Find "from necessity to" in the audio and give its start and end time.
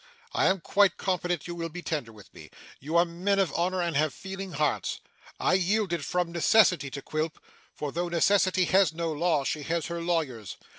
6.07-7.03